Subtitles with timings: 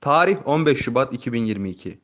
[0.00, 1.98] Tarih 15 Şubat 2022.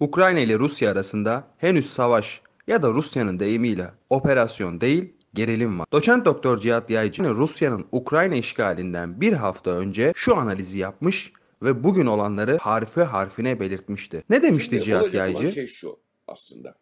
[0.00, 5.86] Ukrayna ile Rusya arasında henüz savaş ya da Rusya'nın deyimiyle operasyon değil gerilim var.
[5.92, 11.32] Doçent Doktor Cihat Yaycı Rusya'nın Ukrayna işgalinden bir hafta önce şu analizi yapmış
[11.62, 14.24] ve bugün olanları harfi harfine belirtmişti.
[14.30, 15.50] Ne demişti Şimdi Cihat Yaycı?
[15.50, 16.74] şey şu aslında.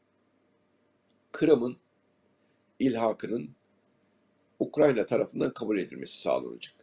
[1.33, 1.77] Kırım'ın
[2.79, 3.51] ilhakının
[4.59, 6.75] Ukrayna tarafından kabul edilmesi sağlanacak.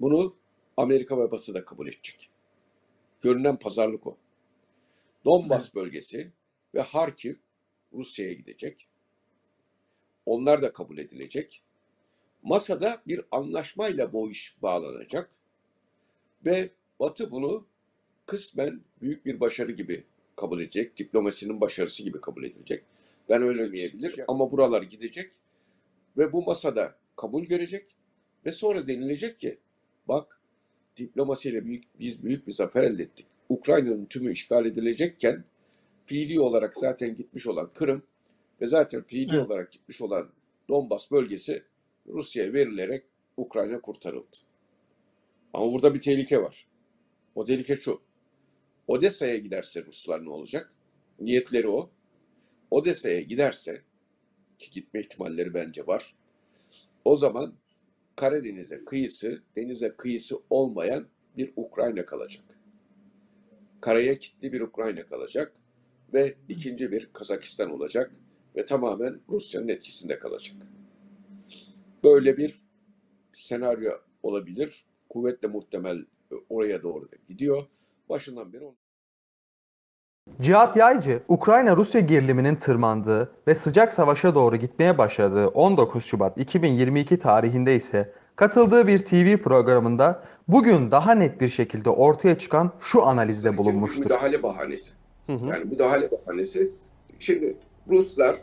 [0.00, 0.34] Bunu
[0.78, 2.30] Amerika ve Batı da kabul edecek.
[3.22, 4.16] Görünen pazarlık o.
[5.24, 6.32] Donbas bölgesi
[6.74, 7.34] ve Harkiv
[7.92, 8.88] Rusya'ya gidecek.
[10.26, 11.62] Onlar da kabul edilecek.
[12.42, 15.30] Masada bir anlaşmayla bu iş bağlanacak
[16.46, 16.70] ve
[17.00, 17.66] Batı bunu
[18.26, 20.04] kısmen büyük bir başarı gibi
[20.36, 20.98] kabul edecek.
[20.98, 22.84] Diplomasinin başarısı gibi kabul edilecek.
[23.28, 25.32] Ben öyle demeyebilir ama buralar gidecek
[26.16, 27.96] ve bu masada kabul görecek
[28.46, 29.58] ve sonra denilecek ki
[30.08, 30.37] bak
[30.98, 33.26] diplomasiyle büyük, biz büyük bir zafer elde ettik.
[33.48, 35.44] Ukrayna'nın tümü işgal edilecekken
[36.06, 38.02] fiili olarak zaten gitmiş olan Kırım
[38.60, 39.46] ve zaten fiili Evet.
[39.46, 40.30] olarak gitmiş olan
[40.68, 41.62] Donbas bölgesi
[42.08, 43.04] Rusya'ya verilerek
[43.36, 44.36] Ukrayna kurtarıldı.
[45.54, 46.66] Ama burada bir tehlike var.
[47.34, 48.00] O tehlike şu.
[48.88, 50.72] Odessa'ya giderse Ruslar ne olacak?
[51.20, 51.90] Niyetleri o.
[52.70, 53.82] Odessa'ya giderse
[54.58, 56.14] ki gitme ihtimalleri bence var.
[57.04, 57.54] O zaman
[58.18, 62.44] Karadeniz'e kıyısı, denize kıyısı olmayan bir Ukrayna kalacak.
[63.80, 65.52] Karaya kilitli bir Ukrayna kalacak
[66.14, 68.12] ve ikinci bir Kazakistan olacak
[68.56, 70.56] ve tamamen Rusya'nın etkisinde kalacak.
[72.04, 72.62] Böyle bir
[73.32, 74.84] senaryo olabilir.
[75.08, 76.04] Kuvvetle muhtemel
[76.48, 77.62] oraya doğru da gidiyor.
[78.08, 78.64] Başından beri
[80.40, 87.76] Cihat Yaycı, Ukrayna-Rusya geriliminin tırmandığı ve sıcak savaşa doğru gitmeye başladığı 19 Şubat 2022 tarihinde
[87.76, 94.02] ise katıldığı bir TV programında bugün daha net bir şekilde ortaya çıkan şu analizde bulunmuştur.
[94.02, 94.92] müdahale bahanesi.
[95.26, 95.46] Hı hı.
[95.46, 96.70] Yani müdahale bahanesi.
[97.18, 97.56] Şimdi
[97.90, 98.36] Ruslar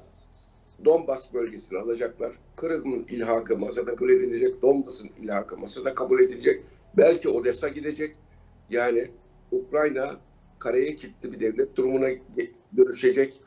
[0.85, 2.31] Donbas bölgesini alacaklar.
[2.55, 4.61] Kırım'ın ilhakı masada kabul edilecek.
[4.61, 6.63] Donbas'ın ilhakı masada kabul edilecek.
[6.97, 8.15] Belki Odessa gidecek.
[8.69, 9.07] Yani
[9.51, 10.11] Ukrayna
[10.59, 12.07] karaya kilitli bir devlet durumuna
[12.77, 13.41] dönüşecek.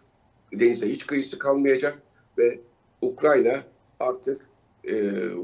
[0.52, 2.02] Denize hiç kıyısı kalmayacak
[2.38, 2.60] ve
[3.02, 3.62] Ukrayna
[4.00, 4.40] artık
[4.84, 4.94] e,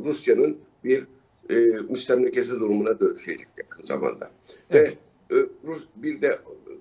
[0.05, 1.07] Rusya'nın bir
[1.51, 1.55] e,
[1.89, 4.31] müstemlekesi durumuna dönüşecek yakın zamanda.
[4.71, 4.99] Evet.
[5.31, 6.39] Ve e, Rus bir de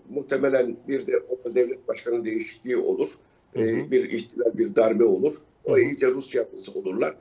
[0.09, 3.09] muhtemelen bir de orada devlet başkanı değişikliği olur.
[3.53, 3.65] Hı hı.
[3.65, 5.35] E, bir ihtilal, bir darbe olur.
[5.63, 5.81] O Hı hı.
[5.81, 7.15] iyice Rus yapısı olurlar.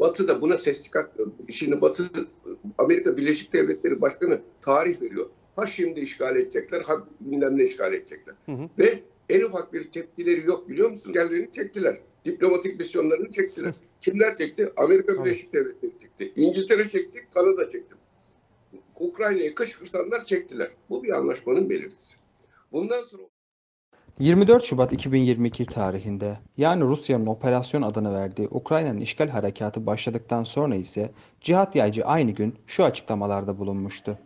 [0.00, 1.32] Batı da buna ses çıkartmıyor.
[1.48, 2.04] Şimdi Batı,
[2.78, 5.30] Amerika Birleşik Devletleri Başkanı tarih veriyor.
[5.56, 8.34] Ha şimdi işgal edecekler, ha bilmem ne işgal edecekler.
[8.46, 8.68] Hı hı.
[8.78, 11.12] Ve en ufak bir tepkileri yok biliyor musun?
[11.12, 11.96] Gellerini çektiler.
[12.24, 13.74] Diplomatik misyonlarını çektiler.
[14.00, 14.72] Kimler çekti?
[14.76, 15.24] Amerika.
[15.24, 16.32] Birleşik Devletleri çekti.
[16.36, 17.94] İngiltere çekti, Kanada çekti.
[19.00, 20.70] Ukrayna'yı kışkırtanlar çektiler.
[20.90, 22.16] Bu bir anlaşmanın belirtisi.
[22.72, 23.22] Bundan sonra
[24.18, 31.10] 24 Şubat 2022 tarihinde yani Rusya'nın operasyon adını verdiği Ukrayna'nın işgal harekatı başladıktan sonra ise
[31.40, 34.18] Cihat Yaycı aynı gün şu açıklamalarda bulunmuştu.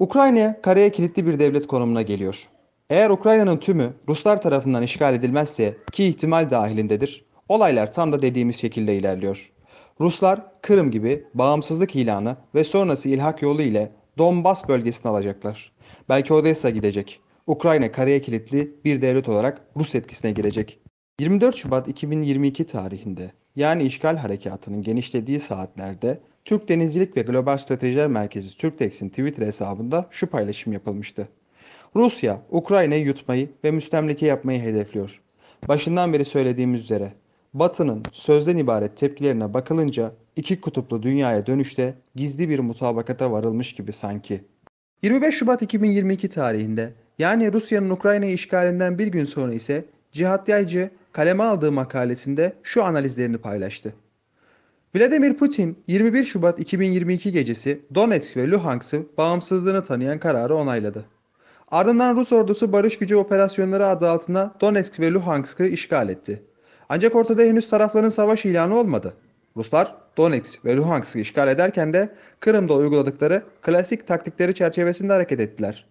[0.00, 2.48] Ukrayna karaya kilitli bir devlet konumuna geliyor.
[2.90, 8.96] Eğer Ukrayna'nın tümü Ruslar tarafından işgal edilmezse ki ihtimal dahilindedir, olaylar tam da dediğimiz şekilde
[8.96, 9.52] ilerliyor.
[10.00, 15.72] Ruslar Kırım gibi bağımsızlık ilanı ve sonrası ilhak yolu ile Donbas bölgesini alacaklar.
[16.08, 17.20] Belki Odessa gidecek.
[17.46, 20.78] Ukrayna karaya kilitli bir devlet olarak Rus etkisine girecek.
[21.20, 28.56] 24 Şubat 2022 tarihinde yani işgal harekatının genişlediği saatlerde Türk Denizcilik ve Global Stratejiler Merkezi
[28.56, 31.28] Türktex'in Twitter hesabında şu paylaşım yapılmıştı.
[31.96, 35.20] Rusya, Ukrayna'yı yutmayı ve müstemleke yapmayı hedefliyor.
[35.68, 37.12] Başından beri söylediğimiz üzere
[37.54, 44.44] Batı'nın sözden ibaret tepkilerine bakılınca iki kutuplu dünyaya dönüşte gizli bir mutabakata varılmış gibi sanki.
[45.02, 51.42] 25 Şubat 2022 tarihinde yani Rusya'nın Ukrayna'yı işgalinden bir gün sonra ise Cihat Yaycı kaleme
[51.42, 53.94] aldığı makalesinde şu analizlerini paylaştı.
[54.96, 61.04] Vladimir Putin 21 Şubat 2022 gecesi Donetsk ve Luhansk'ı bağımsızlığını tanıyan kararı onayladı.
[61.68, 66.42] Ardından Rus ordusu barış gücü operasyonları adı altında Donetsk ve Luhansk'ı işgal etti.
[66.88, 69.14] Ancak ortada henüz tarafların savaş ilanı olmadı.
[69.56, 75.86] Ruslar Donetsk ve Luhansk'ı işgal ederken de Kırım'da uyguladıkları klasik taktikleri çerçevesinde hareket ettiler.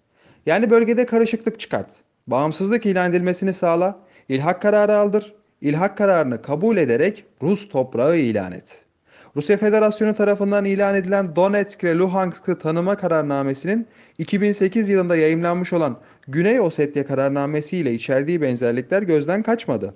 [0.46, 1.90] Yani bölgede karışıklık çıkart,
[2.28, 8.89] bağımsızlık ilan edilmesini sağla, ilhak kararı aldır, ilhak kararını kabul ederek Rus toprağı ilan et.
[9.36, 13.88] Rusya Federasyonu tarafından ilan edilen Donetsk ve Luhansk'ı tanıma kararnamesinin
[14.18, 15.98] 2008 yılında yayımlanmış olan
[16.28, 19.96] Güney Ossetya kararnamesi ile içerdiği benzerlikler gözden kaçmadı.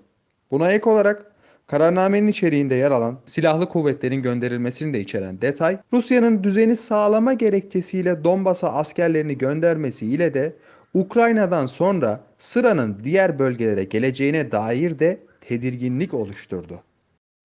[0.52, 1.34] Buna ek olarak
[1.68, 8.74] Kararnamenin içeriğinde yer alan silahlı kuvvetlerin gönderilmesini de içeren detay, Rusya'nın düzeni sağlama gerekçesiyle Donbas'a
[8.74, 10.56] askerlerini göndermesiyle de
[10.94, 16.84] Ukrayna'dan sonra sıranın diğer bölgelere geleceğine dair de tedirginlik oluşturdu.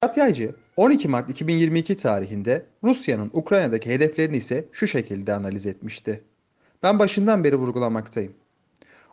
[0.03, 6.23] Murat Yaycı 12 Mart 2022 tarihinde Rusya'nın Ukrayna'daki hedeflerini ise şu şekilde analiz etmişti.
[6.83, 8.33] Ben başından beri vurgulamaktayım.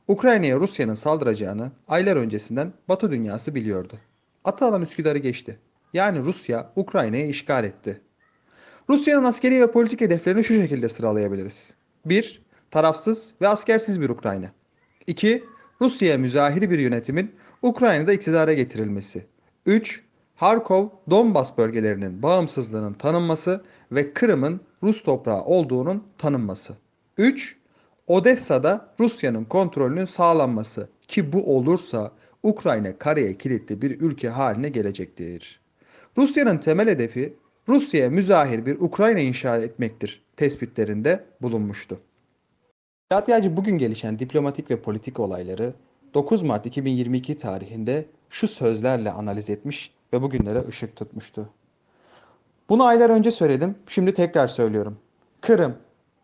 [0.07, 3.99] Ukrayna'ya Rusya'nın saldıracağını aylar öncesinden Batı dünyası biliyordu.
[4.43, 5.59] Atı alan Üsküdar'ı geçti.
[5.93, 8.01] Yani Rusya Ukrayna'yı işgal etti.
[8.89, 11.73] Rusya'nın askeri ve politik hedeflerini şu şekilde sıralayabiliriz.
[12.05, 12.41] 1.
[12.71, 14.51] Tarafsız ve askersiz bir Ukrayna.
[15.07, 15.43] 2.
[15.81, 17.31] Rusya'ya müzahir bir yönetimin
[17.61, 19.25] Ukrayna'da iktidara getirilmesi.
[19.65, 20.04] 3.
[20.35, 26.73] Harkov, Donbas bölgelerinin bağımsızlığının tanınması ve Kırım'ın Rus toprağı olduğunun tanınması.
[27.17, 27.57] 3.
[28.07, 32.11] Odessa'da Rusya'nın kontrolünün sağlanması ki bu olursa
[32.43, 35.59] Ukrayna karaya kilitli bir ülke haline gelecektir.
[36.17, 37.33] Rusya'nın temel hedefi
[37.69, 41.99] Rusya'ya müzahir bir Ukrayna inşa etmektir tespitlerinde bulunmuştu.
[43.11, 45.73] Çağatayacı bugün gelişen diplomatik ve politik olayları
[46.13, 51.49] 9 Mart 2022 tarihinde şu sözlerle analiz etmiş ve bugünlere ışık tutmuştu.
[52.69, 54.97] Bunu aylar önce söyledim, şimdi tekrar söylüyorum.
[55.41, 55.75] Kırım,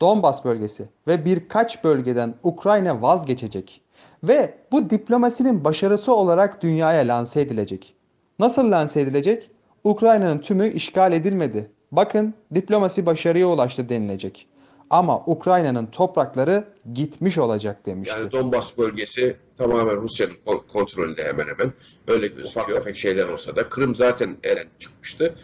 [0.02, 3.82] Donbas bölgesi ve birkaç bölgeden Ukrayna vazgeçecek
[4.24, 7.96] ve bu diplomasinin başarısı olarak dünyaya lanse edilecek.
[8.40, 9.50] Nasıl lanse edilecek?
[9.84, 11.72] Ukrayna'nın tümü işgal edilmedi.
[11.92, 14.48] Bakın diplomasi başarıya ulaştı denilecek.
[14.92, 18.16] Ama Ukrayna'nın toprakları gitmiş olacak demişti.
[18.20, 21.74] Yani Donbas bölgesi tamamen Rusya'nın kon- kontrolünde hemen hemen.
[22.08, 22.66] Öyle gözüküyor.
[22.68, 23.70] Ufak tefek şeyler olsa da.
[23.70, 25.36] Kırım zaten elen çıkmıştı.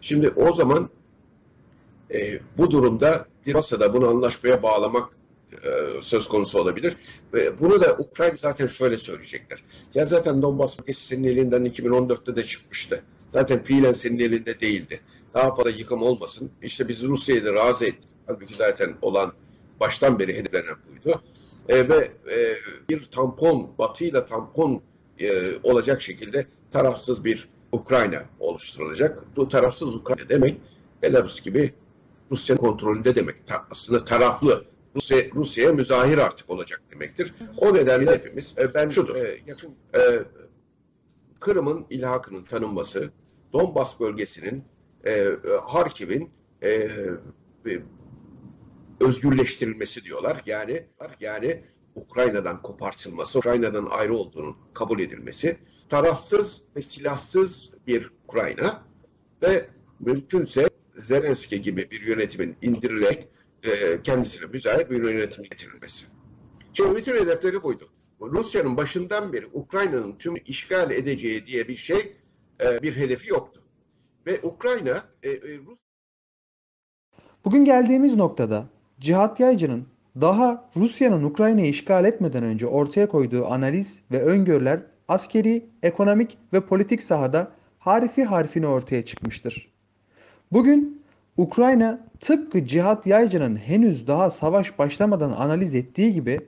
[0.00, 0.90] Şimdi o zaman
[2.14, 2.18] e,
[2.58, 5.12] bu durumda bir masada bunu anlaşmaya bağlamak
[5.64, 5.68] e,
[6.02, 6.96] söz konusu olabilir.
[7.34, 9.64] Ve bunu da Ukrayna zaten şöyle söyleyecekler.
[9.94, 13.02] Ya zaten Donbas bölgesi senin elinden 2014'te de çıkmıştı.
[13.28, 15.00] Zaten fiilen senin elinde değildi.
[15.34, 16.50] Daha fazla yıkım olmasın.
[16.62, 18.15] İşte biz Rusya'yı da razı ettik.
[18.26, 19.32] Halbuki zaten olan
[19.80, 21.22] baştan beri hedeflenen buydu.
[21.68, 22.56] E, ve e,
[22.88, 24.82] bir tampon, batıyla tampon
[25.18, 25.30] e,
[25.62, 29.36] olacak şekilde tarafsız bir Ukrayna oluşturulacak.
[29.36, 30.60] Bu tarafsız Ukrayna demek
[31.02, 31.74] Belarus gibi
[32.30, 33.46] Rusya'nın kontrolünde demek.
[33.46, 34.64] Ta, aslında taraflı.
[34.96, 37.34] Rusya, Rusya'ya müzahir artık olacak demektir.
[37.56, 39.16] O nedenle hepimiz e, ben şudur.
[39.16, 40.00] E, yakın e,
[41.40, 43.10] Kırım'ın ilhakının tanınması,
[43.52, 44.64] Donbas bölgesinin,
[45.04, 46.30] e, e, Harkiv'in
[46.62, 46.88] e, e,
[49.00, 50.42] özgürleştirilmesi diyorlar.
[50.46, 50.86] Yani
[51.20, 51.64] yani
[51.94, 55.58] Ukrayna'dan kopartılması, Ukrayna'dan ayrı olduğunun kabul edilmesi,
[55.88, 58.84] tarafsız ve silahsız bir Ukrayna
[59.42, 59.68] ve
[60.00, 63.28] mümkünse Zelenski gibi bir yönetimin indirilerek
[63.62, 66.06] e, kendisine müzahir bir yönetim getirilmesi.
[66.72, 67.84] Şimdi bütün hedefleri buydu.
[68.20, 72.16] Rusya'nın başından beri Ukrayna'nın tüm işgal edeceği diye bir şey,
[72.62, 73.60] e, bir hedefi yoktu.
[74.26, 75.78] Ve Ukrayna, e, e, Rus
[77.44, 78.68] Bugün geldiğimiz noktada
[79.00, 79.86] Cihat Yaycı'nın
[80.20, 87.02] daha Rusya'nın Ukrayna'yı işgal etmeden önce ortaya koyduğu analiz ve öngörüler askeri, ekonomik ve politik
[87.02, 89.72] sahada harfi harfine ortaya çıkmıştır.
[90.52, 91.02] Bugün
[91.36, 96.40] Ukrayna tıpkı Cihat Yaycı'nın henüz daha savaş başlamadan analiz ettiği gibi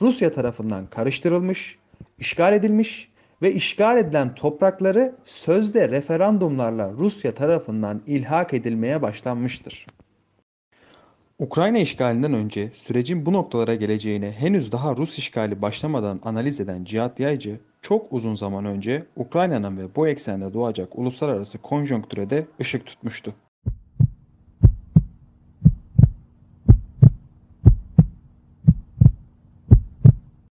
[0.00, 1.78] Rusya tarafından karıştırılmış,
[2.18, 3.12] işgal edilmiş
[3.42, 9.86] ve işgal edilen toprakları sözde referandumlarla Rusya tarafından ilhak edilmeye başlanmıştır.
[11.38, 17.20] Ukrayna işgalinden önce sürecin bu noktalara geleceğini henüz daha Rus işgali başlamadan analiz eden Cihat
[17.20, 23.34] Yaycı, çok uzun zaman önce Ukrayna'nın ve bu eksende doğacak uluslararası konjonktüre de ışık tutmuştu.